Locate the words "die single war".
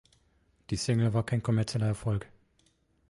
0.71-1.23